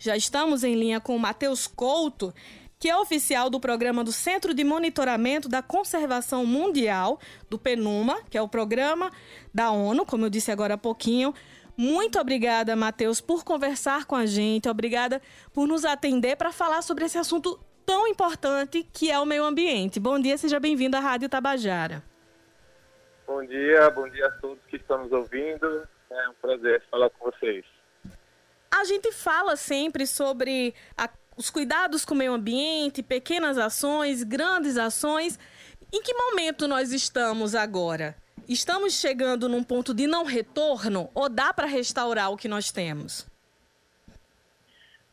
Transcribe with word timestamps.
Já 0.00 0.16
estamos 0.16 0.64
em 0.64 0.74
linha 0.74 0.98
com 0.98 1.14
o 1.14 1.18
Matheus 1.18 1.66
Couto, 1.66 2.32
que 2.78 2.88
é 2.88 2.96
oficial 2.96 3.50
do 3.50 3.60
programa 3.60 4.02
do 4.02 4.10
Centro 4.10 4.54
de 4.54 4.64
Monitoramento 4.64 5.46
da 5.46 5.60
Conservação 5.60 6.46
Mundial, 6.46 7.20
do 7.50 7.58
PNUMA, 7.58 8.22
que 8.30 8.38
é 8.38 8.40
o 8.40 8.48
programa 8.48 9.10
da 9.52 9.70
ONU, 9.70 10.06
como 10.06 10.24
eu 10.24 10.30
disse 10.30 10.50
agora 10.50 10.72
há 10.72 10.78
pouquinho. 10.78 11.34
Muito 11.76 12.18
obrigada, 12.18 12.74
Matheus, 12.74 13.20
por 13.20 13.44
conversar 13.44 14.06
com 14.06 14.16
a 14.16 14.24
gente. 14.24 14.70
Obrigada 14.70 15.20
por 15.52 15.68
nos 15.68 15.84
atender 15.84 16.34
para 16.34 16.50
falar 16.50 16.80
sobre 16.80 17.04
esse 17.04 17.18
assunto 17.18 17.60
tão 17.84 18.08
importante 18.08 18.82
que 18.94 19.10
é 19.10 19.18
o 19.18 19.26
meio 19.26 19.44
ambiente. 19.44 20.00
Bom 20.00 20.18
dia, 20.18 20.38
seja 20.38 20.58
bem-vindo 20.58 20.96
à 20.96 21.00
Rádio 21.00 21.28
Tabajara. 21.28 22.02
Bom 23.26 23.44
dia, 23.44 23.90
bom 23.90 24.08
dia 24.08 24.28
a 24.28 24.30
todos 24.30 24.64
que 24.64 24.76
estão 24.76 25.02
nos 25.02 25.12
ouvindo. 25.12 25.86
É 26.10 26.28
um 26.30 26.34
prazer 26.40 26.82
falar 26.90 27.10
com 27.10 27.30
vocês. 27.30 27.66
A 28.80 28.84
gente 28.84 29.12
fala 29.12 29.56
sempre 29.56 30.06
sobre 30.06 30.74
a, 30.96 31.06
os 31.36 31.50
cuidados 31.50 32.02
com 32.02 32.14
o 32.14 32.16
meio 32.16 32.32
ambiente, 32.32 33.02
pequenas 33.02 33.58
ações, 33.58 34.22
grandes 34.22 34.78
ações. 34.78 35.38
Em 35.92 36.00
que 36.00 36.14
momento 36.14 36.66
nós 36.66 36.90
estamos 36.90 37.54
agora? 37.54 38.16
Estamos 38.48 38.94
chegando 38.94 39.50
num 39.50 39.62
ponto 39.62 39.92
de 39.92 40.06
não 40.06 40.24
retorno 40.24 41.10
ou 41.14 41.28
dá 41.28 41.52
para 41.52 41.66
restaurar 41.66 42.32
o 42.32 42.38
que 42.38 42.48
nós 42.48 42.72
temos? 42.72 43.28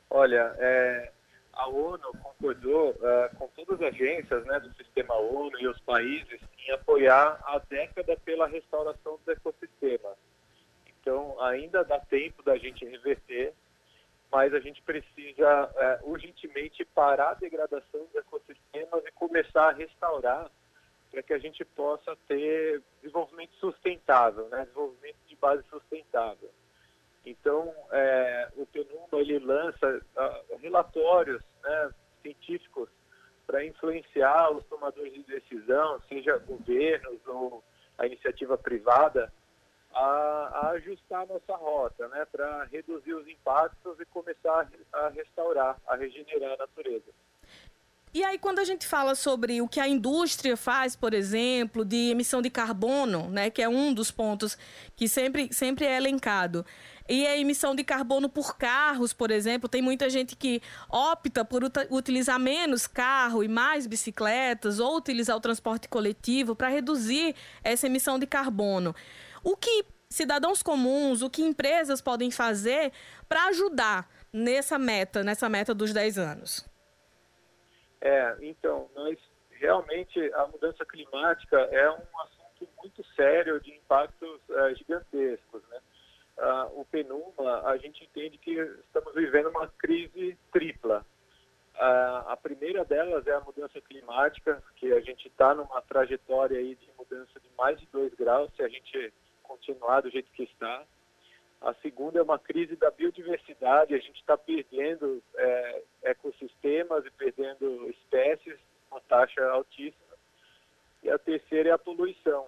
Olha, 0.09 0.55
é, 0.59 1.11
a 1.51 1.67
ONU 1.67 2.09
concordou 2.23 2.91
uh, 2.91 3.35
com 3.37 3.49
todas 3.49 3.81
as 3.81 3.93
agências 3.93 4.45
né, 4.45 4.61
do 4.61 4.73
sistema 4.75 5.13
ONU 5.13 5.59
e 5.59 5.67
os 5.67 5.79
países 5.81 6.39
em 6.65 6.71
apoiar 6.71 7.37
a 7.43 7.59
década 7.69 8.15
pela 8.23 8.47
restauração 8.47 9.19
dos 9.25 9.27
ecossistemas. 9.27 10.15
Então, 11.07 11.41
ainda 11.41 11.85
dá 11.85 12.01
tempo 12.01 12.43
da 12.43 12.57
gente 12.57 12.83
reverter, 12.83 13.53
mas 14.29 14.53
a 14.53 14.59
gente 14.59 14.81
precisa 14.81 15.71
é, 15.77 15.99
urgentemente 16.03 16.83
parar 16.83 17.29
a 17.29 17.35
degradação 17.35 18.05
dos 18.07 18.15
ecossistemas 18.15 19.05
e 19.05 19.11
começar 19.13 19.69
a 19.69 19.71
restaurar 19.71 20.51
para 21.09 21.23
que 21.23 21.31
a 21.31 21.37
gente 21.37 21.63
possa 21.63 22.13
ter 22.27 22.83
desenvolvimento 23.01 23.53
sustentável, 23.55 24.49
né? 24.49 24.63
desenvolvimento 24.65 25.15
de 25.25 25.35
base 25.37 25.63
sustentável. 25.69 26.49
Então, 27.25 27.73
é, 27.89 28.49
o 28.57 28.65
PNUMA 28.65 29.21
ele 29.21 29.39
lança 29.39 30.01
uh, 30.17 30.57
relatórios 30.57 31.41
né, 31.63 31.91
científicos 32.21 32.89
para 33.45 33.65
influenciar 33.65 34.51
os 34.51 34.65
tomadores 34.65 35.13
de 35.13 35.23
decisão, 35.23 36.01
seja 36.09 36.37
governos 36.39 37.25
ou 37.27 37.63
a 37.97 38.05
iniciativa 38.05 38.57
privada, 38.57 39.31
a, 39.93 40.49
a 40.53 40.69
ajustar 40.71 41.23
a 41.23 41.25
nossa 41.25 41.55
rota, 41.55 42.07
né, 42.09 42.25
para 42.31 42.65
reduzir 42.65 43.13
os 43.13 43.27
impactos 43.27 43.99
e 43.99 44.05
começar 44.05 44.67
a, 44.93 45.09
restaurar, 45.09 45.77
a 45.87 45.95
regenerar 45.95 46.53
a 46.53 46.57
natureza. 46.57 47.11
E 48.13 48.23
aí, 48.23 48.39
quando 48.39 48.59
a 48.59 48.63
gente 48.63 48.87
fala 48.87 49.13
sobre 49.15 49.61
o 49.61 49.67
que 49.67 49.79
a 49.79 49.87
indústria 49.87 50.55
faz, 50.55 50.95
por 50.95 51.13
exemplo, 51.13 51.85
de 51.85 52.09
emissão 52.09 52.41
de 52.41 52.49
carbono, 52.49 53.29
né, 53.29 53.49
que 53.49 53.61
é 53.61 53.69
um 53.69 53.93
dos 53.93 54.09
pontos 54.09 54.57
que 54.95 55.07
sempre, 55.07 55.53
sempre 55.53 55.85
é 55.85 55.97
elencado, 55.97 56.65
e 57.07 57.25
a 57.25 57.37
emissão 57.37 57.75
de 57.75 57.83
carbono 57.83 58.27
por 58.27 58.57
carros, 58.57 59.13
por 59.13 59.31
exemplo, 59.31 59.69
tem 59.69 59.81
muita 59.81 60.09
gente 60.09 60.35
que 60.35 60.61
opta 60.89 61.45
por 61.45 61.61
utilizar 61.89 62.39
menos 62.39 62.87
carro 62.87 63.43
e 63.43 63.47
mais 63.47 63.87
bicicletas, 63.87 64.79
ou 64.79 64.97
utilizar 64.97 65.37
o 65.37 65.39
transporte 65.39 65.87
coletivo 65.87 66.55
para 66.55 66.69
reduzir 66.69 67.35
essa 67.63 67.85
emissão 67.87 68.17
de 68.17 68.25
carbono. 68.25 68.95
O 69.47 69.55
que 69.55 69.85
cidadãos 70.09 70.61
comuns, 70.61 71.21
o 71.21 71.29
que 71.29 71.41
empresas 71.41 72.01
podem 72.01 72.29
fazer 72.29 72.91
para 73.29 73.45
ajudar 73.45 74.05
nessa 74.33 74.77
meta, 74.77 75.23
nessa 75.23 75.47
meta 75.47 75.73
dos 75.73 75.93
10 75.93 76.17
anos? 76.17 76.67
É, 78.01 78.35
então, 78.41 78.89
nós 78.93 79.17
realmente 79.51 80.19
a 80.33 80.47
mudança 80.47 80.85
climática 80.85 81.55
é 81.71 81.89
um 81.89 82.19
assunto 82.23 82.69
muito 82.83 83.01
sério 83.15 83.61
de 83.61 83.73
impactos 83.73 84.41
é, 84.49 84.75
gigantescos, 84.75 85.63
né? 85.69 85.79
Ah, 86.39 86.67
o 86.73 86.83
PNUMA, 86.83 87.61
a 87.67 87.77
gente 87.77 88.03
entende 88.03 88.37
que 88.37 88.51
estamos 88.51 89.13
vivendo 89.13 89.47
uma 89.47 89.69
crise 89.77 90.37
tripla. 90.51 91.05
Ah, 91.73 92.25
a 92.33 92.35
primeira 92.35 92.83
delas 92.83 93.25
é 93.25 93.31
a 93.31 93.39
mudança 93.39 93.79
climática, 93.79 94.61
que 94.75 94.91
a 94.91 94.99
gente 94.99 95.29
está 95.29 95.55
numa 95.55 95.81
trajetória 95.83 96.59
aí 96.59 96.75
de 96.75 96.89
mudança 96.97 97.39
de 97.39 97.49
mais 97.57 97.79
de 97.79 97.87
2 97.87 98.13
graus, 98.13 98.51
se 98.53 98.61
a 98.61 98.67
gente 98.67 99.13
continuar 99.47 100.01
do 100.01 100.09
jeito 100.09 100.31
que 100.31 100.43
está. 100.43 100.83
A 101.61 101.73
segunda 101.75 102.19
é 102.19 102.21
uma 102.21 102.37
crise 102.37 102.75
da 102.75 102.91
biodiversidade, 102.91 103.95
a 103.95 103.97
gente 103.97 104.19
está 104.19 104.37
perdendo 104.37 105.23
é, 105.35 105.81
ecossistemas 106.03 107.05
e 107.05 107.11
perdendo 107.11 107.89
espécies, 107.89 108.59
uma 108.91 109.01
taxa 109.01 109.43
altíssima. 109.49 110.15
E 111.01 111.09
a 111.09 111.17
terceira 111.17 111.69
é 111.69 111.71
a 111.71 111.77
poluição. 111.77 112.47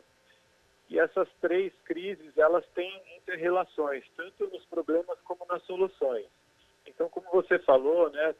E 0.89 0.99
essas 0.99 1.27
três 1.39 1.71
crises, 1.85 2.37
elas 2.37 2.65
têm 2.73 2.91
interrelações, 3.17 4.03
tanto 4.17 4.47
nos 4.47 4.65
problemas 4.65 5.19
como 5.21 5.45
nas 5.47 5.63
soluções. 5.63 6.25
Então, 6.85 7.07
como 7.09 7.29
você 7.31 7.59
falou, 7.59 8.09
né, 8.09 8.35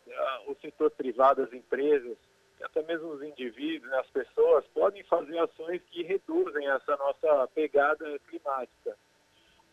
o 0.48 0.56
setor 0.56 0.90
privado, 0.92 1.44
as 1.44 1.54
empresas, 1.54 2.18
até 2.62 2.82
mesmo 2.84 3.10
os 3.10 3.22
indivíduos, 3.22 3.90
né, 3.92 4.00
as 4.00 4.10
pessoas, 4.10 4.66
podem 4.74 5.04
fazer 5.04 5.38
ações 5.40 5.82
que 5.92 6.04
reduzem 6.04 6.68
essa 6.70 6.96
nossa 6.98 7.48
pegada 7.54 8.20
climática. 8.28 8.98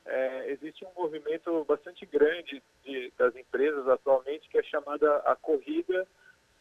É, 0.05 0.51
existe 0.53 0.85
um 0.85 0.93
movimento 0.95 1.65
bastante 1.65 2.07
grande 2.07 2.63
de, 2.85 3.13
das 3.19 3.35
empresas 3.35 3.89
atualmente 3.89 4.49
que 4.49 4.59
é 4.59 4.63
chamada 4.63 5.17
a 5.19 5.35
corrida 5.35 6.07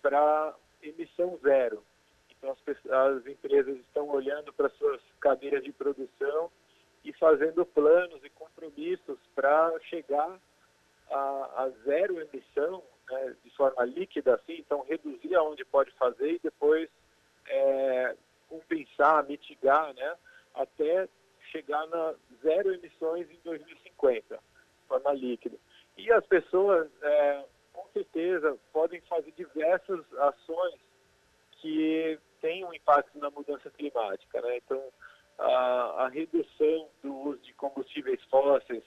para 0.02 0.56
emissão 0.82 1.38
zero. 1.44 1.84
Então 2.32 2.52
as, 2.52 2.92
as 2.92 3.28
empresas 3.28 3.78
estão 3.78 4.10
olhando 4.10 4.52
para 4.54 4.70
suas 4.70 5.00
cadeias 5.20 5.64
de 5.64 5.72
produção 5.72 6.52
e 7.04 7.14
fazendo 7.14 7.66
planos 7.68 8.24
e 8.24 8.30
compromissos 8.32 9.20
para 9.36 9.80
chegar 9.82 10.40
a, 11.12 11.64
a 11.64 11.70
zero 11.84 12.20
emissão 12.20 12.84
forma 13.56 13.84
líquida, 13.86 14.36
assim, 14.36 14.58
então 14.60 14.84
reduzir 14.84 15.36
aonde 15.36 15.66
pode 15.66 15.92
fazer 15.92 16.34
e 16.34 16.40
depois 16.40 16.90
é, 17.48 18.16
compensar, 18.50 19.26
mitigar, 19.26 19.94
né, 19.94 20.16
até 20.54 21.08
chegar 21.52 21.86
na 21.88 22.16
zero 22.42 22.74
emissões 22.74 23.30
em 23.30 23.40
2050, 23.44 24.36
de 24.36 24.88
forma 24.88 25.14
líquida. 25.14 25.58
E 25.98 26.12
as 26.12 26.26
pessoas, 26.26 26.90
é, 27.02 27.46
com 27.74 27.88
certeza, 27.94 28.58
podem 28.74 29.00
fazer 29.02 29.32
diversas 29.32 30.02
ações 30.14 30.80
que 31.62 32.20
têm 32.42 32.66
um 32.66 32.74
impacto 32.74 33.18
na 33.18 33.30
mudança 33.30 33.70
climática, 33.72 34.42
né? 34.42 34.58
Então, 34.58 34.82
a, 35.38 36.06
a 36.06 36.08
redução 36.10 36.90
do 37.02 37.14
uso 37.30 37.40
de 37.40 37.54
combustíveis 37.54 38.22
fósseis, 38.26 38.84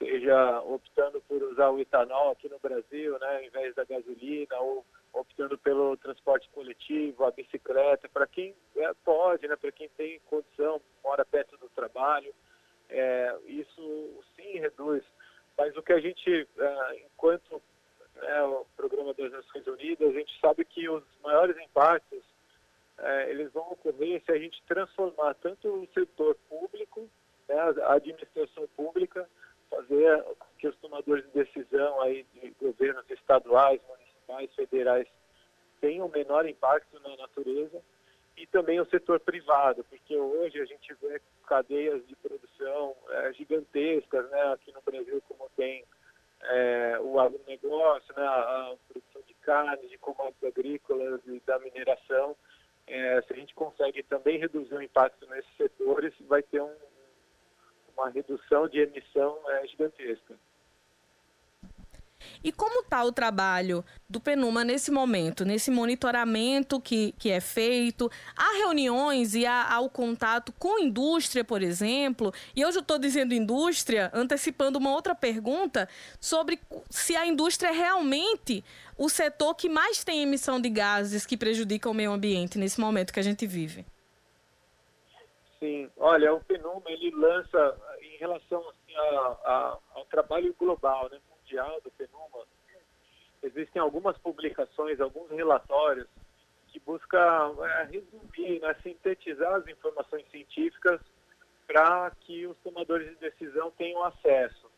seja 0.00 0.60
optando 0.62 1.20
por 1.28 1.42
usar 1.42 1.68
o 1.68 1.78
etanol 1.78 2.30
aqui 2.30 2.48
no 2.48 2.58
Brasil, 2.58 3.18
né, 3.18 3.36
ao 3.36 3.44
invés 3.44 3.74
da 3.74 3.84
gasolina, 3.84 4.58
ou 4.58 4.84
optando 5.12 5.58
pelo 5.58 5.96
transporte 5.98 6.48
coletivo, 6.50 7.24
a 7.24 7.30
bicicleta, 7.30 8.08
para 8.08 8.26
quem 8.26 8.54
é, 8.76 8.94
pode, 9.04 9.46
né, 9.46 9.56
para 9.56 9.70
quem 9.70 9.88
tem 9.90 10.18
condição, 10.20 10.80
mora 11.04 11.24
perto 11.24 11.56
do 11.58 11.68
trabalho, 11.68 12.32
é, 12.88 13.36
isso 13.46 14.24
sim 14.34 14.58
reduz. 14.58 15.04
Mas 15.58 15.76
o 15.76 15.82
que 15.82 15.92
a 15.92 16.00
gente, 16.00 16.48
é, 16.58 17.04
enquanto 17.04 17.60
é, 18.22 18.42
o 18.42 18.64
programa 18.74 19.12
das 19.12 19.30
Nações 19.30 19.66
Unidas, 19.66 20.08
a 20.08 20.18
gente 20.18 20.40
sabe 20.40 20.64
que 20.64 20.88
os 20.88 21.04
maiores 21.22 21.56
impactos 21.58 22.22
é, 22.98 23.30
eles 23.30 23.52
vão 23.52 23.70
ocorrer 23.70 24.22
se 24.24 24.32
a 24.32 24.38
gente 24.38 24.62
transformar 24.66 25.34
tanto 25.34 25.68
o 25.68 25.88
setor 25.92 26.34
público, 26.48 27.06
né, 27.46 27.56
a 27.84 27.94
administração 27.94 28.66
pública, 28.76 29.28
fazer 29.90 30.24
que 30.58 30.68
os 30.68 30.76
tomadores 30.76 31.24
de 31.26 31.44
decisão 31.44 32.00
aí 32.02 32.24
de 32.34 32.54
governos 32.60 33.04
estaduais, 33.10 33.80
municipais, 33.88 34.54
federais 34.54 35.08
tenham 35.80 36.08
menor 36.08 36.46
impacto 36.46 37.00
na 37.00 37.16
natureza 37.16 37.82
e 38.36 38.46
também 38.46 38.80
o 38.80 38.86
setor 38.86 39.18
privado, 39.20 39.84
porque 39.84 40.16
hoje 40.16 40.60
a 40.60 40.64
gente 40.64 40.94
vê 41.02 41.20
cadeias 41.46 42.06
de 42.06 42.14
produção 42.16 42.94
é, 43.08 43.32
gigantescas, 43.32 44.30
né, 44.30 44.52
aqui 44.52 44.72
no 44.72 44.80
Brasil 44.82 45.22
como 45.28 45.50
tem 45.56 45.84
é, 46.42 46.98
o 47.00 47.18
agronegócio, 47.18 48.14
né, 48.16 48.22
a, 48.22 48.74
produção 48.88 49.22
de 49.26 49.34
carne, 49.34 49.88
de 49.88 49.98
commodities 49.98 50.44
agrícolas 50.44 51.20
e 51.26 51.40
da 51.46 51.58
mineração, 51.58 52.36
é, 52.86 53.22
se 53.22 53.32
a 53.32 53.36
gente 53.36 53.54
consegue 53.54 54.02
também 54.04 54.38
reduzir 54.38 54.74
o 54.74 54.82
impacto 54.82 55.26
nesses 55.28 55.56
setores, 55.56 56.14
vai 56.20 56.42
ter 56.42 56.60
um, 56.62 56.74
uma 58.00 58.10
redução 58.10 58.66
de 58.66 58.80
emissão 58.80 59.38
é, 59.48 59.66
gigantesca. 59.66 60.34
E 62.42 62.52
como 62.52 62.80
está 62.80 63.02
o 63.04 63.12
trabalho 63.12 63.84
do 64.08 64.20
Penuma 64.20 64.62
nesse 64.62 64.90
momento, 64.90 65.44
nesse 65.44 65.70
monitoramento 65.70 66.80
que, 66.80 67.12
que 67.12 67.30
é 67.30 67.40
feito? 67.40 68.10
Há 68.36 68.58
reuniões 68.58 69.34
e 69.34 69.46
há, 69.46 69.72
há 69.72 69.80
o 69.80 69.88
contato 69.88 70.52
com 70.58 70.78
indústria, 70.78 71.44
por 71.44 71.62
exemplo? 71.62 72.32
E 72.54 72.64
hoje 72.64 72.78
eu 72.78 72.82
estou 72.82 72.98
dizendo 72.98 73.34
indústria, 73.34 74.10
antecipando 74.12 74.78
uma 74.78 74.92
outra 74.92 75.14
pergunta 75.14 75.88
sobre 76.20 76.58
se 76.88 77.16
a 77.16 77.26
indústria 77.26 77.68
é 77.68 77.72
realmente 77.72 78.64
o 78.98 79.08
setor 79.08 79.54
que 79.54 79.68
mais 79.68 80.04
tem 80.04 80.22
emissão 80.22 80.60
de 80.60 80.68
gases 80.68 81.24
que 81.24 81.36
prejudicam 81.36 81.92
o 81.92 81.94
meio 81.94 82.12
ambiente 82.12 82.58
nesse 82.58 82.80
momento 82.80 83.12
que 83.12 83.20
a 83.20 83.24
gente 83.24 83.46
vive. 83.46 83.84
Sim, 85.58 85.90
olha, 85.98 86.32
o 86.32 86.40
Penuma 86.40 86.82
ele 86.86 87.10
lança 87.10 87.76
relação 88.20 88.68
assim, 88.68 88.96
a, 88.96 89.38
a, 89.44 89.78
ao 89.94 90.04
trabalho 90.06 90.54
global, 90.58 91.08
né, 91.10 91.18
mundial 91.30 91.80
do 91.80 91.90
Penuma, 91.90 92.46
existem 93.42 93.80
algumas 93.80 94.16
publicações, 94.18 95.00
alguns 95.00 95.30
relatórios 95.30 96.06
que 96.68 96.78
buscam 96.80 97.56
é, 97.62 97.84
resumir, 97.84 98.60
né, 98.60 98.74
sintetizar 98.82 99.54
as 99.54 99.66
informações 99.66 100.24
científicas 100.30 101.00
para 101.66 102.10
que 102.20 102.46
os 102.46 102.56
tomadores 102.58 103.08
de 103.08 103.16
decisão 103.16 103.70
tenham 103.72 104.04
acesso. 104.04 104.70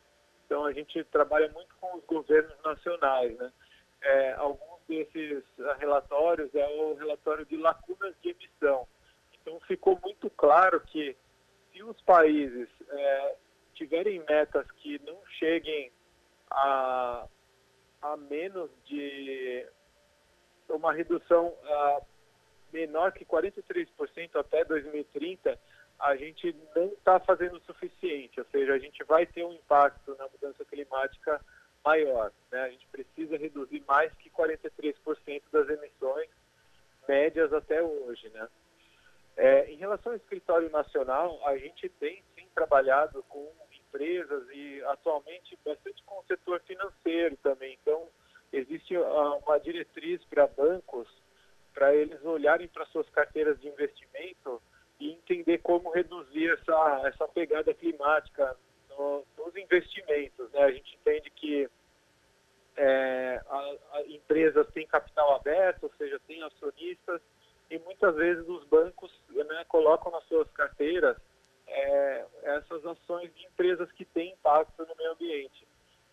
Então 0.47 0.65
a 0.65 0.73
gente 0.73 1.03
trabalha 1.05 1.51
muito 1.53 1.75
com 1.81 1.97
os 1.97 2.05
governos 2.05 2.57
nacionais, 2.63 3.37
né? 3.39 3.53
É, 4.03 4.33
alguns 4.33 4.81
desses 4.89 5.45
relatórios 5.79 6.53
é 6.55 6.69
o 6.69 6.95
relatório 6.95 7.47
de 7.47 7.57
lacunas 7.57 8.15
de 8.21 8.31
emissão 8.31 8.87
então 9.43 9.61
ficou 9.67 9.99
muito 10.03 10.31
claro 10.31 10.81
que 10.81 11.17
se 11.73 11.83
os 11.83 12.01
países 12.03 12.69
é, 12.93 13.37
tiverem 13.75 14.23
metas 14.29 14.71
que 14.73 15.01
não 15.05 15.19
cheguem 15.39 15.91
a, 16.51 17.27
a 18.03 18.17
menos 18.17 18.71
de 18.85 19.67
uma 20.69 20.93
redução 20.93 21.55
a, 21.65 22.03
menor 22.73 23.13
que 23.13 23.25
43% 23.25 23.89
até 24.35 24.65
2030, 24.65 25.59
a 25.99 26.17
gente 26.17 26.55
não 26.75 26.87
está 26.87 27.21
fazendo 27.21 27.57
o 27.57 27.61
suficiente, 27.61 28.41
ou 28.41 28.47
seja, 28.47 28.75
a 28.75 28.79
gente 28.79 29.05
vai 29.05 29.27
ter 29.27 29.45
um 29.45 29.53
impacto 29.53 30.17
na 30.17 30.27
mudança 30.29 30.65
climática 30.65 31.41
maior. 31.85 32.33
Né? 32.51 32.61
A 32.61 32.71
gente 32.71 32.87
precisa 32.89 33.37
reduzir 33.37 33.85
mais 33.87 34.13
que 34.15 34.31
43% 34.31 35.43
das 35.53 35.69
emissões 35.69 36.29
médias 37.07 37.53
até 37.53 37.83
hoje. 37.83 38.29
Né? 38.31 38.49
É, 39.37 39.71
em 39.71 39.77
relação 39.77 40.13
ao 40.13 40.17
escritório 40.17 40.71
nacional, 40.71 41.41
a 41.47 41.57
gente 41.57 41.89
tem 41.89 42.23
sim 42.35 42.47
trabalhado 42.55 43.23
com 43.29 43.51
empresas 43.93 44.49
e 44.53 44.83
atualmente 44.85 45.59
bastante 45.65 46.03
com 46.05 46.19
o 46.19 46.25
setor 46.25 46.61
financeiro 46.61 47.37
também. 47.43 47.79
Então, 47.83 48.09
existe 48.53 48.97
uh, 48.97 49.39
uma 49.39 49.59
diretriz 49.59 50.23
para 50.25 50.47
bancos 50.47 51.09
para 51.73 51.95
eles 51.95 52.23
olharem 52.25 52.69
para 52.69 52.87
suas 52.87 53.09
carteiras 53.11 53.59
de 53.61 53.69
investimento 53.69 54.63
e 55.01 55.13
entender 55.13 55.59
como 55.59 55.91
reduzir 55.91 56.51
essa, 56.51 57.03
essa 57.09 57.29
pegada 57.29 57.73
climática 57.75 58.57
no, 58.91 59.25
nos 59.39 59.57
investimentos. 59.57 60.51
Né? 60.53 60.63
A 60.63 60.71
gente 60.71 60.95
entende 60.97 61.31
que 61.31 61.69
é, 62.77 63.41
a, 63.47 63.77
a 63.93 64.03
empresas 64.07 64.67
têm 64.73 64.87
capital 64.87 65.35
aberto, 65.35 65.85
ou 65.85 65.93
seja, 65.97 66.21
têm 66.27 66.43
acionistas, 66.43 67.21
e 67.73 67.79
muitas 67.79 68.15
vezes 68.15 68.47
os 68.47 68.65
bancos 68.65 69.11
né, 69.31 69.65
colocam 69.67 70.13
nas 70.13 70.23
suas 70.25 70.51
carteiras 70.53 71.17
é, 71.67 72.27
essas 72.43 72.85
ações 72.85 73.35
de 73.35 73.47
empresas 73.47 73.91
que 73.93 74.05
têm 74.05 74.33
impacto 74.33 74.85
no 74.85 74.95
meio 74.95 75.13
ambiente. 75.13 75.67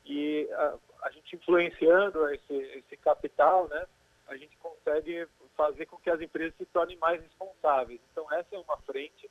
E 0.06 0.50
a, 0.54 0.78
a 1.04 1.12
gente 1.12 1.36
influenciando 1.36 2.30
esse, 2.30 2.54
esse 2.54 2.96
capital, 2.96 3.68
né, 3.68 3.86
a 4.28 4.38
gente 4.38 4.56
consegue 4.58 5.28
fazer 5.58 5.86
com 5.88 5.98
que 5.98 6.10
as 6.10 6.22
empresas 6.22 6.56
se 6.56 6.66
tornem 6.68 6.98
mais 6.98 7.22
responsáveis. 7.22 8.00
Então, 8.12 8.32
essa 8.32 8.56
é 8.56 8.60
uma 8.60 8.78
frente. 8.78 9.30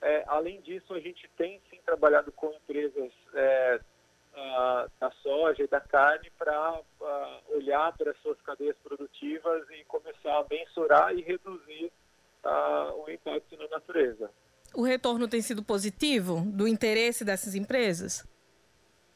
É, 0.00 0.24
além 0.28 0.62
disso, 0.62 0.94
a 0.94 1.00
gente 1.00 1.28
tem 1.36 1.60
sim 1.68 1.78
trabalhado 1.84 2.32
com 2.32 2.50
empresas 2.50 3.12
é, 3.34 3.80
da 5.00 5.10
soja 5.22 5.62
e 5.62 5.66
da 5.66 5.80
carne 5.80 6.30
para 6.38 6.80
olhar 7.48 7.96
para 7.96 8.10
as 8.10 8.18
suas 8.18 8.40
cadeias 8.42 8.76
produtivas 8.84 9.64
e 9.70 9.84
começar 9.84 10.38
a 10.38 10.46
mensurar 10.50 11.14
e 11.14 11.22
reduzir 11.22 11.90
o 12.96 13.10
impacto 13.10 13.56
na 13.56 13.68
natureza. 13.68 14.30
O 14.74 14.82
retorno 14.82 15.26
tem 15.26 15.40
sido 15.40 15.62
positivo 15.62 16.42
do 16.44 16.68
interesse 16.68 17.24
dessas 17.24 17.54
empresas? 17.54 18.26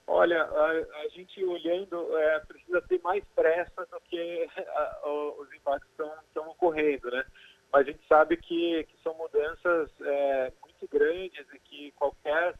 Olha, 0.06 0.42
a, 0.42 0.70
a 1.02 1.08
gente 1.08 1.44
olhando 1.44 2.18
é, 2.18 2.40
precisa 2.40 2.82
ter 2.82 3.00
mais 3.00 3.22
pressa 3.34 3.86
do 3.86 4.00
que 4.08 4.48
a, 4.56 5.08
os 5.38 5.52
impactos 5.52 5.88
estão 6.26 6.48
ocorrendo, 6.48 7.10
né? 7.10 7.24
Mas 7.72 7.86
a 7.86 7.90
gente 7.92 8.00
sabe 8.08 8.36
que, 8.36 8.84
que 8.84 9.02
são 9.04 9.14
mudanças 9.14 9.88
é, 10.00 10.52
muito 10.62 10.88
grandes 10.90 11.46
e 11.54 11.58
que 11.60 11.92
qualquer 11.92 12.56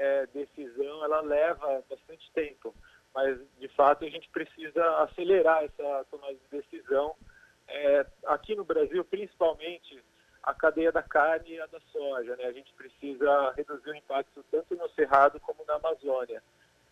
é, 0.00 0.26
decisão 0.28 1.04
ela 1.04 1.20
leva 1.20 1.84
bastante 1.88 2.30
tempo, 2.32 2.74
mas 3.14 3.38
de 3.58 3.68
fato 3.68 4.04
a 4.04 4.08
gente 4.08 4.28
precisa 4.30 4.82
acelerar 5.02 5.62
essa 5.62 6.06
tomada 6.10 6.34
de 6.34 6.62
decisão. 6.62 7.14
É, 7.68 8.06
aqui 8.26 8.56
no 8.56 8.64
Brasil, 8.64 9.04
principalmente 9.04 10.02
a 10.42 10.54
cadeia 10.54 10.90
da 10.90 11.02
carne 11.02 11.50
e 11.50 11.60
a 11.60 11.66
da 11.66 11.78
soja, 11.92 12.34
né? 12.36 12.46
A 12.46 12.52
gente 12.52 12.72
precisa 12.72 13.52
reduzir 13.52 13.90
o 13.90 13.94
impacto 13.94 14.42
tanto 14.50 14.74
no 14.74 14.88
Cerrado 14.90 15.38
como 15.40 15.64
na 15.66 15.74
Amazônia. 15.74 16.42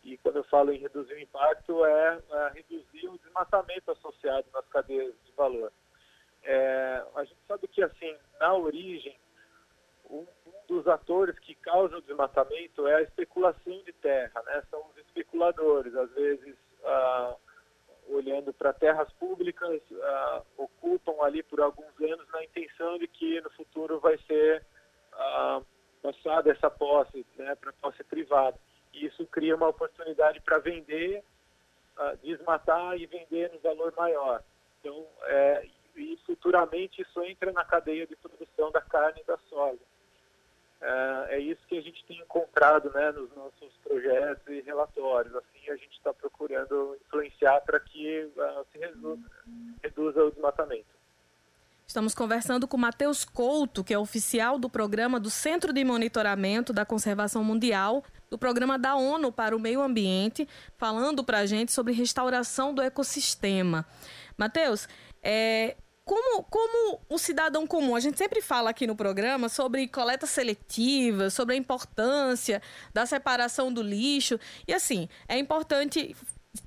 E 0.04 0.18
quando 0.18 0.36
eu 0.36 0.44
falo 0.44 0.70
em 0.70 0.78
reduzir 0.78 1.14
o 1.14 1.20
impacto, 1.20 1.84
é, 1.86 2.18
é 2.30 2.50
reduzir 2.54 3.08
o 3.08 3.18
desmatamento 3.18 3.90
associado 3.90 4.46
nas 4.52 4.66
cadeias 4.68 5.14
de 5.24 5.32
valor. 5.32 5.72
É, 6.42 7.02
a 7.16 7.24
gente 7.24 7.40
sabe 7.48 7.66
que, 7.68 7.82
assim, 7.82 8.14
na 8.38 8.54
origem, 8.54 9.18
um, 10.10 10.26
dos 10.66 10.86
atores 10.86 11.38
que 11.38 11.54
causa 11.54 11.96
o 11.96 12.02
desmatamento 12.02 12.86
é 12.86 12.96
a 12.96 13.02
especulação 13.02 13.82
de 13.84 13.92
terra, 13.94 14.42
né? 14.42 14.62
São 14.70 14.84
os 14.90 14.96
especuladores, 14.98 15.94
às 15.94 16.10
vezes 16.12 16.56
ah, 16.84 17.34
olhando 18.08 18.52
para 18.52 18.72
terras 18.72 19.10
públicas, 19.14 19.80
ah, 20.02 20.42
ocupam 20.56 21.22
ali 21.22 21.42
por 21.42 21.60
alguns 21.60 21.98
anos 22.00 22.26
na 22.32 22.44
intenção 22.44 22.98
de 22.98 23.06
que 23.06 23.40
no 23.40 23.50
futuro 23.50 23.98
vai 24.00 24.18
ser 24.26 24.64
ah, 25.12 25.62
passada 26.02 26.50
essa 26.50 26.70
posse, 26.70 27.26
né, 27.36 27.54
para 27.54 27.72
posse 27.74 28.02
privada. 28.04 28.58
E 28.92 29.06
isso 29.06 29.26
cria 29.26 29.56
uma 29.56 29.68
oportunidade 29.68 30.40
para 30.40 30.58
vender, 30.58 31.22
ah, 31.96 32.14
desmatar 32.22 32.96
e 32.96 33.06
vender 33.06 33.52
no 33.52 33.58
valor 33.60 33.92
maior. 33.96 34.42
Então, 34.80 35.06
é, 35.24 35.66
e 35.96 36.16
futuramente 36.24 37.02
isso 37.02 37.22
entra 37.24 37.52
na 37.52 37.64
cadeia 37.64 38.06
de 38.06 38.14
produção 38.16 38.70
da 38.70 38.80
carne 38.80 39.20
e 39.20 39.24
da 39.24 39.36
soja. 39.48 39.80
É, 40.80 41.36
é 41.36 41.38
isso 41.40 41.60
que 41.66 41.76
a 41.76 41.82
gente 41.82 42.04
tem 42.06 42.18
encontrado 42.18 42.90
né, 42.90 43.10
nos 43.12 43.34
nossos 43.34 43.72
projetos 43.82 44.46
e 44.48 44.60
relatórios. 44.60 45.34
Assim, 45.34 45.70
a 45.70 45.76
gente 45.76 45.96
está 45.96 46.12
procurando 46.12 46.96
influenciar 47.06 47.60
para 47.62 47.80
que 47.80 48.30
uh, 48.36 48.66
se 48.72 48.78
reduza, 48.78 49.30
reduza 49.82 50.24
o 50.24 50.30
desmatamento. 50.30 50.98
Estamos 51.86 52.14
conversando 52.14 52.68
com 52.68 52.76
Matheus 52.76 53.24
Couto, 53.24 53.82
que 53.82 53.94
é 53.94 53.98
oficial 53.98 54.58
do 54.58 54.68
programa 54.68 55.18
do 55.18 55.30
Centro 55.30 55.72
de 55.72 55.82
Monitoramento 55.82 56.70
da 56.70 56.84
Conservação 56.84 57.42
Mundial, 57.42 58.04
do 58.28 58.36
Programa 58.36 58.78
da 58.78 58.94
ONU 58.94 59.32
para 59.32 59.56
o 59.56 59.58
Meio 59.58 59.80
Ambiente, 59.80 60.46
falando 60.76 61.24
para 61.24 61.38
a 61.38 61.46
gente 61.46 61.72
sobre 61.72 61.94
restauração 61.94 62.74
do 62.74 62.82
ecossistema. 62.82 63.86
Matheus, 64.36 64.86
é, 65.22 65.76
como, 66.08 66.42
como 66.44 67.00
o 67.06 67.18
cidadão 67.18 67.66
comum, 67.66 67.94
a 67.94 68.00
gente 68.00 68.16
sempre 68.16 68.40
fala 68.40 68.70
aqui 68.70 68.86
no 68.86 68.96
programa 68.96 69.50
sobre 69.50 69.86
coleta 69.86 70.26
seletiva, 70.26 71.28
sobre 71.28 71.54
a 71.54 71.58
importância 71.58 72.62
da 72.94 73.04
separação 73.04 73.70
do 73.70 73.82
lixo. 73.82 74.40
E 74.66 74.72
assim, 74.72 75.06
é 75.28 75.38
importante 75.38 76.16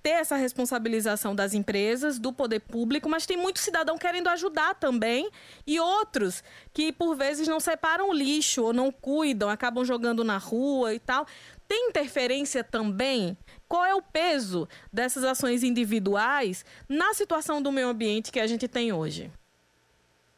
ter 0.04 0.12
essa 0.12 0.36
responsabilização 0.36 1.36
das 1.36 1.56
empresas, 1.56 2.20
do 2.20 2.32
poder 2.32 2.60
público, 2.60 3.10
mas 3.10 3.26
tem 3.26 3.36
muito 3.36 3.60
cidadão 3.60 3.98
querendo 3.98 4.28
ajudar 4.30 4.76
também 4.76 5.28
e 5.66 5.80
outros 5.80 6.44
que 6.72 6.92
por 6.92 7.16
vezes 7.16 7.48
não 7.48 7.60
separam 7.60 8.12
o 8.12 8.14
lixo 8.14 8.64
ou 8.64 8.72
não 8.72 8.92
cuidam, 8.92 9.50
acabam 9.50 9.84
jogando 9.84 10.24
na 10.24 10.38
rua 10.38 10.94
e 10.94 11.00
tal. 11.00 11.26
Tem 11.72 11.88
interferência 11.88 12.66
também? 12.66 13.38
Qual 13.66 13.86
é 13.86 13.96
o 13.96 14.02
peso 14.02 14.68
dessas 14.92 15.24
ações 15.24 15.64
individuais 15.64 16.66
na 16.90 17.14
situação 17.14 17.62
do 17.62 17.72
meio 17.72 17.88
ambiente 17.88 18.30
que 18.30 18.42
a 18.42 18.46
gente 18.46 18.68
tem 18.68 18.92
hoje? 18.92 19.32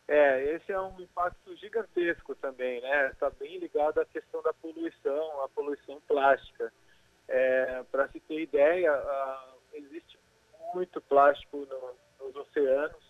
É, 0.07 0.43
esse 0.53 0.71
é 0.71 0.79
um 0.79 1.01
impacto 1.01 1.55
gigantesco 1.55 2.35
também, 2.35 2.79
né? 2.81 3.07
Está 3.07 3.31
bem 3.31 3.57
ligado 3.57 3.99
à 3.99 4.05
questão 4.05 4.43
da 4.43 4.53
poluição, 4.53 5.43
a 5.43 5.49
poluição 5.49 5.99
plástica. 6.07 6.71
É, 7.27 7.81
Para 7.91 8.07
se 8.09 8.19
ter 8.19 8.41
ideia, 8.41 8.93
existe 9.73 10.19
muito 10.71 11.01
plástico 11.01 11.65
no, 11.65 12.27
nos 12.27 12.35
oceanos, 12.35 13.03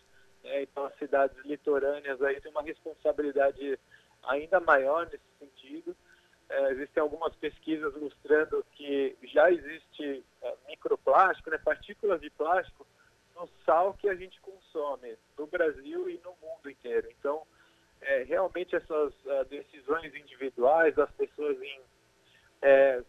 né? 0.46 0.62
então 0.62 0.86
as 0.86 0.96
cidades 0.96 1.36
litorâneas 1.44 2.22
aí 2.22 2.39
têm 2.39 2.51
uma 2.51 2.63
responsabilidade 2.63 3.77
ainda 4.24 4.62
maior 4.62 5.08
nesse 5.08 5.25
sentido. 5.38 5.94
É, 6.54 6.72
existem 6.72 7.02
algumas 7.02 7.36
pesquisas 7.38 7.96
mostrando 7.96 8.64
que 8.74 9.18
já 9.24 9.52
existe 9.52 10.24
é, 10.44 10.54
microplástico, 10.68 11.50
né, 11.50 11.58
partículas 11.58 12.22
de 12.22 12.30
plástico, 12.30 12.86
no 13.36 13.50
sal 13.66 13.96
que 13.96 14.08
a 14.08 14.14
gente 14.14 14.40
consome 14.40 15.18
no 15.36 15.48
Brasil 15.48 16.08
e 16.08 16.22
no 16.24 16.36
mundo 16.40 16.70
inteiro. 16.70 17.10
Então, 17.18 17.42
é, 18.02 18.22
realmente 18.22 18.76
essas 18.76 19.14
uh, 19.26 19.46
decisões 19.50 20.14
individuais 20.14 20.94
das 20.94 21.10
pessoas 21.14 21.60
em 21.60 21.82
é, 22.62 23.02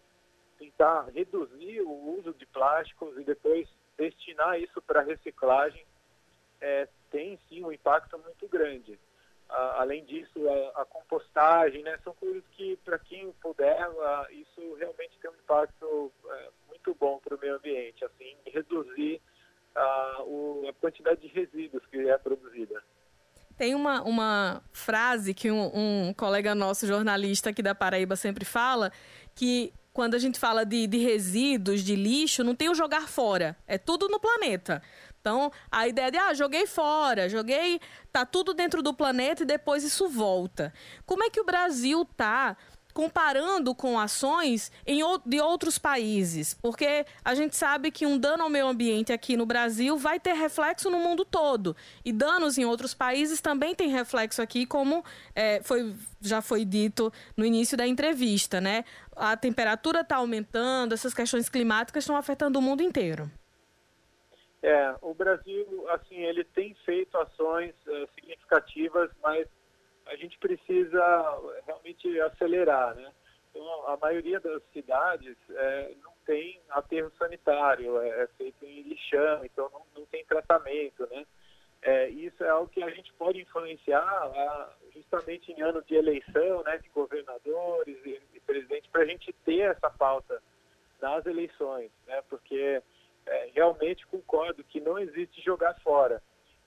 tentar 0.59 1.11
reduzir 1.15 1.83
o 1.83 2.19
uso 2.19 2.33
de 2.33 2.47
plásticos 2.47 3.15
e 3.19 3.25
depois 3.25 3.69
destinar 3.99 4.59
isso 4.59 4.81
para 4.81 5.03
reciclagem 5.03 5.85
é, 6.63 6.89
tem 7.11 7.39
sim 7.49 7.63
um 7.63 7.71
impacto 7.71 8.19
muito 8.19 8.49
grande. 8.49 8.99
Além 9.49 10.05
disso, 10.05 10.49
a, 10.49 10.83
a, 10.83 10.85
compostagem, 10.85 11.83
né, 11.83 11.97
são 12.03 12.13
coisas 12.15 12.43
que, 12.53 12.77
para 12.85 12.99
quem 12.99 13.31
puder, 13.41 13.79
isso 14.31 14.75
realmente 14.75 15.19
tem 15.21 15.31
um 15.31 15.35
impacto 15.35 15.85
uh, 15.85 16.53
muito 16.69 16.95
bom 16.99 17.21
para 17.23 17.37
o 17.37 17.39
meio 17.39 17.57
ambiente, 17.57 18.05
assim, 18.05 18.37
reduzir 18.47 19.21
o, 20.27 20.67
a 20.69 20.73
quantidade 20.75 21.21
de 21.21 21.29
resíduos 21.29 21.85
que 21.87 22.09
é 22.09 22.19
produzida. 22.19 22.83
Tem 23.57 23.75
uma, 23.75 24.03
uma 24.03 24.63
frase 24.73 25.33
que 25.33 25.51
um, 25.51 26.09
um 26.09 26.15
colega 26.15 26.55
nosso, 26.55 26.87
jornalista 26.87 27.51
aqui 27.51 27.63
da 27.63 27.75
Paraíba, 27.75 28.17
sempre 28.17 28.45
fala, 28.45 28.91
que 29.35 29.73
quando 29.93 30.15
a 30.15 30.19
gente 30.19 30.41
fala 30.41 30.65
de, 30.65 30.89
de 30.89 30.99
resíduos, 30.99 31.83
de 31.85 31.95
lixo, 31.95 32.43
não 32.43 32.55
tem 32.55 32.69
o 32.69 32.75
jogar 32.75 33.09
fora. 33.09 33.57
É 33.67 33.79
tudo 33.79 34.09
no 34.09 34.19
planeta. 34.19 34.83
Então, 35.25 35.51
a 35.73 35.89
ideia 35.89 36.11
de, 36.11 36.19
ah, 36.19 36.35
joguei 36.35 36.67
fora, 36.67 37.31
joguei, 37.31 37.81
tá 38.13 38.27
tudo 38.27 38.53
dentro 38.53 38.83
do 38.83 38.93
planeta 38.93 39.43
e 39.43 39.47
depois 39.47 39.83
isso 39.83 40.07
volta. 40.07 40.71
Como 41.07 41.25
é 41.25 41.31
que 41.31 41.41
o 41.41 41.45
Brasil 41.45 42.05
tá 42.15 42.55
comparando 42.93 43.75
com 43.75 43.99
ações 43.99 44.71
em, 44.87 45.01
de 45.25 45.41
outros 45.41 45.79
países? 45.79 46.53
Porque 46.53 47.07
a 47.25 47.35
gente 47.35 47.57
sabe 47.57 47.91
que 47.91 48.05
um 48.05 48.19
dano 48.19 48.43
ao 48.43 48.51
meio 48.51 48.67
ambiente 48.67 49.15
aqui 49.15 49.35
no 49.35 49.47
Brasil 49.47 49.97
vai 49.97 50.21
ter 50.21 50.35
reflexo 50.35 50.91
no 50.91 50.99
mundo 50.99 51.25
todo. 51.25 51.75
E 52.05 52.13
danos 52.13 52.59
em 52.59 52.67
outros 52.67 52.93
países 52.93 53.41
também 53.41 53.75
tem 53.75 53.89
reflexo 53.89 54.43
aqui, 54.43 54.67
como 54.67 55.03
é, 55.35 55.63
foi, 55.65 55.97
já 56.21 56.43
foi 56.43 56.67
dito 56.67 57.11
no 57.35 57.47
início 57.47 57.79
da 57.79 57.87
entrevista, 57.87 58.61
né? 58.61 58.85
A 59.17 59.39
temperatura 59.39 60.03
está 60.03 60.17
aumentando, 60.17 60.93
essas 60.93 61.15
questões 61.15 61.49
climáticas 61.49 62.05
estão 62.05 62.15
afetando 62.15 62.59
o 62.59 62.63
mundo 62.63 62.83
inteiro. 62.83 63.31
É, 64.65 64.97
o 65.03 65.13
Brasil, 65.13 65.87
assim, 65.91 66.17
ele 66.17 66.43
tem 66.43 66.73
feito 66.87 67.19
ações 67.19 67.75
uh, 67.87 68.09
significativas, 68.15 69.11
mas 69.23 69.47
a 70.07 70.17
gente 70.17 70.39
precisa 70.39 71.39
realmente 71.67 72.19
acelerar, 72.23 72.95
né? 72.95 73.13
Então, 73.51 73.89
a 73.89 73.99
maioria 73.99 74.41
das 74.41 74.63
cidades 74.73 75.37
é, 75.51 75.95
não 76.03 76.15
tem 76.25 76.59
aterro 76.71 77.13
sanitário, 77.19 78.01
é, 78.01 78.23
é, 78.23 78.27
feito 78.39 78.65
em 78.65 78.81
lixão, 78.85 79.45
então 79.45 79.69
não, 79.71 79.83
não 79.99 80.07
tem 80.07 80.25
tratamento, 80.25 81.07
né? 81.11 81.27
É, 81.83 82.09
isso 82.09 82.43
é 82.43 82.49
algo 82.49 82.71
que 82.71 82.83
a 82.83 82.89
gente 82.89 83.13
pode 83.13 83.43
influenciar 83.43 84.33
justamente 84.95 85.53
em 85.53 85.61
anos 85.61 85.85
de 85.85 85.95
eleição, 85.95 86.63
né, 86.63 86.79
de 86.79 86.89
governadores 86.89 87.99
e, 88.07 88.19
e 88.33 88.41
presidente, 88.41 88.89
para 88.89 89.03
a 89.03 89.07
gente 89.07 89.31
ter 89.45 89.61
essa 89.61 89.91
pauta 89.91 90.43
nas 91.03 91.27
eleições, 91.27 91.91
né? 92.07 92.23
Porque 92.31 92.83
é, 93.27 93.51
realmente 93.55 94.07
concordo 94.07 94.65
que 94.65 94.81
não 94.81 94.99
existe 94.99 95.41
jogar 95.43 95.75
fora. 95.81 96.23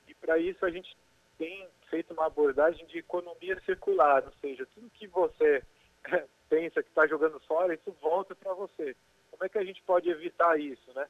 E 0.08 0.14
para 0.14 0.38
isso 0.38 0.66
a 0.66 0.70
gente 0.70 0.96
tem 1.38 1.68
feito 1.90 2.14
uma 2.14 2.26
abordagem 2.26 2.86
de 2.88 3.00
economia 3.00 3.60
circular, 3.62 4.24
ou 4.26 4.34
seja, 4.42 4.68
tudo 4.74 4.90
que 4.90 5.08
você 5.08 5.64
é, 6.12 6.26
pensa 6.50 6.82
que 6.82 6.90
está 6.90 7.06
jogando 7.08 7.40
fora, 7.42 7.74
isso 7.74 7.92
volta 8.02 8.36
para 8.36 8.54
você. 8.54 8.96
Como 9.32 9.44
é 9.44 9.50
que 9.50 9.58
a 9.58 9.64
gente 9.64 9.82
pode 9.84 10.10
evitar 10.10 10.60
isso, 10.60 10.92
né? 10.94 11.08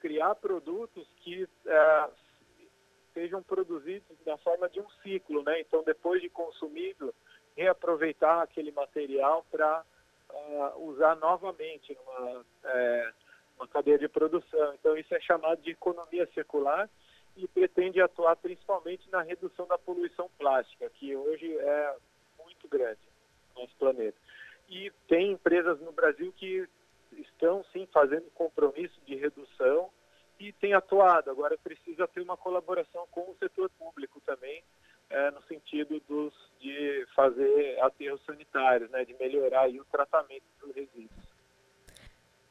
Criar 0.00 0.34
produtos 0.36 1.06
que 1.18 1.48
é, 1.66 2.08
sejam 3.12 3.42
produzidos 3.42 4.16
na 4.24 4.36
forma 4.38 4.68
de 4.68 4.80
um 4.80 4.88
ciclo, 5.02 5.42
né? 5.42 5.60
Então, 5.60 5.82
depois 5.82 6.20
de 6.22 6.28
consumido, 6.28 7.14
reaproveitar 7.56 8.42
aquele 8.42 8.70
material 8.72 9.44
para 9.50 9.82
uh, 10.30 10.34
é, 10.34 10.76
usar 10.76 11.16
novamente 11.16 11.96
numa 11.96 12.44
é, 12.64 13.12
uma 13.56 13.66
cadeia 13.66 13.98
de 13.98 14.08
produção. 14.08 14.74
Então, 14.74 14.96
isso 14.96 15.14
é 15.14 15.20
chamado 15.20 15.60
de 15.62 15.70
economia 15.70 16.26
circular 16.34 16.88
e 17.36 17.46
pretende 17.48 18.00
atuar 18.00 18.36
principalmente 18.36 19.10
na 19.10 19.22
redução 19.22 19.66
da 19.66 19.76
poluição 19.76 20.30
plástica, 20.38 20.90
que 20.90 21.14
hoje 21.14 21.56
é 21.58 21.96
muito 22.42 22.68
grande 22.68 23.00
no 23.54 23.62
nosso 23.62 23.76
planeta. 23.76 24.16
E 24.68 24.90
tem 25.06 25.32
empresas 25.32 25.80
no 25.80 25.92
Brasil 25.92 26.32
que 26.36 26.66
estão, 27.12 27.64
sim, 27.72 27.86
fazendo 27.92 28.30
compromisso 28.34 28.98
de 29.06 29.14
redução 29.14 29.90
e 30.38 30.52
tem 30.52 30.74
atuado. 30.74 31.30
Agora, 31.30 31.56
precisa 31.58 32.06
ter 32.08 32.20
uma 32.20 32.36
colaboração 32.36 33.06
com 33.10 33.30
o 33.30 33.36
setor 33.38 33.70
público 33.78 34.20
também, 34.24 34.62
é, 35.08 35.30
no 35.30 35.42
sentido 35.42 36.00
dos, 36.08 36.34
de 36.58 37.06
fazer 37.14 37.80
aterros 37.80 38.22
sanitários, 38.24 38.90
né, 38.90 39.04
de 39.04 39.14
melhorar 39.14 39.68
o 39.68 39.84
tratamento 39.84 40.44
dos 40.60 40.74
resíduos. 40.74 41.35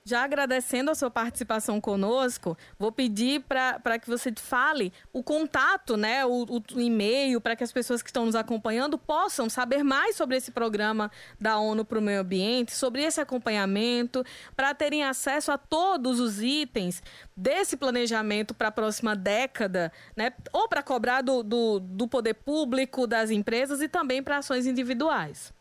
Já 0.07 0.23
agradecendo 0.23 0.91
a 0.91 0.95
sua 0.95 1.09
participação 1.09 1.81
conosco, 1.81 2.55
vou 2.77 2.91
pedir 2.91 3.41
para 3.41 3.97
que 3.97 4.07
você 4.07 4.31
fale 4.37 4.93
o 5.11 5.23
contato, 5.23 5.97
né, 5.97 6.23
o, 6.23 6.45
o 6.45 6.79
e-mail, 6.79 7.41
para 7.41 7.55
que 7.55 7.63
as 7.63 7.71
pessoas 7.71 8.03
que 8.03 8.09
estão 8.09 8.23
nos 8.23 8.35
acompanhando 8.35 8.99
possam 8.99 9.49
saber 9.49 9.83
mais 9.83 10.15
sobre 10.15 10.37
esse 10.37 10.51
programa 10.51 11.09
da 11.41 11.57
ONU 11.57 11.83
para 11.83 11.97
o 11.97 12.01
Meio 12.03 12.21
Ambiente, 12.21 12.71
sobre 12.71 13.01
esse 13.01 13.19
acompanhamento, 13.19 14.23
para 14.55 14.75
terem 14.75 15.03
acesso 15.03 15.51
a 15.51 15.57
todos 15.57 16.19
os 16.19 16.39
itens 16.39 17.01
desse 17.35 17.75
planejamento 17.75 18.53
para 18.53 18.67
a 18.67 18.71
próxima 18.71 19.15
década, 19.15 19.91
né, 20.15 20.31
ou 20.53 20.69
para 20.69 20.83
cobrar 20.83 21.23
do, 21.23 21.41
do, 21.41 21.79
do 21.79 22.07
poder 22.07 22.35
público, 22.35 23.07
das 23.07 23.31
empresas 23.31 23.81
e 23.81 23.87
também 23.87 24.21
para 24.21 24.37
ações 24.37 24.67
individuais. 24.67 25.51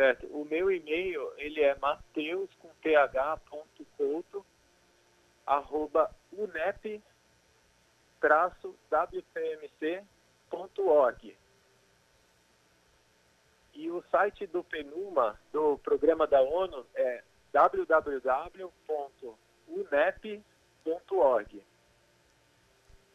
Certo. 0.00 0.26
O 0.28 0.46
meu 0.46 0.72
e-mail, 0.72 1.30
ele 1.36 1.60
é 1.60 1.76
mateus, 1.76 2.48
com 2.54 2.70
th.couto, 2.80 4.46
arroba 5.44 6.10
unep, 6.32 7.02
traço, 8.18 8.74
wpmc.org. 8.90 10.06
E 13.74 13.90
o 13.90 14.02
site 14.10 14.46
do 14.46 14.64
PNUMA, 14.64 15.38
do 15.52 15.76
programa 15.76 16.26
da 16.26 16.40
ONU, 16.40 16.86
é 16.94 17.22
www.unep.org. 17.52 18.70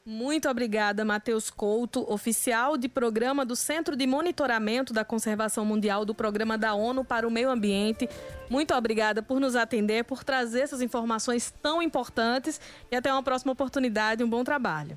Muito 0.07 0.47
obrigada, 0.47 1.03
Matheus 1.03 1.50
Couto, 1.50 2.05
oficial 2.13 2.77
de 2.77 2.88
programa 2.88 3.43
do 3.43 3.55
Centro 3.55 3.95
de 3.95 4.05
Monitoramento 4.05 4.93
da 4.93 5.03
Conservação 5.03 5.65
Mundial 5.65 6.05
do 6.05 6.13
Programa 6.13 6.59
da 6.59 6.75
ONU 6.75 7.03
para 7.03 7.27
o 7.27 7.31
Meio 7.31 7.50
Ambiente. 7.50 8.07
Muito 8.47 8.75
obrigada 8.75 9.24
por 9.24 9.39
nos 9.39 9.55
atender, 9.55 10.03
por 10.03 10.24
trazer 10.24 10.62
essas 10.62 10.79
informações 10.79 11.50
tão 11.50 11.81
importantes 11.81 12.62
e 12.91 12.95
até 12.95 13.12
uma 13.12 13.24
próxima 13.24 13.53
oportunidade. 13.53 14.24
Um 14.24 14.29
bom 14.29 14.43
trabalho. 14.43 14.95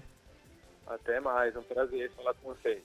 Até 0.86 1.18
mais, 1.20 1.56
um 1.56 1.62
prazer 1.62 2.10
falar 2.10 2.34
com 2.34 2.52
vocês. 2.52 2.82